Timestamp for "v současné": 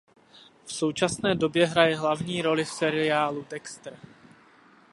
0.65-1.35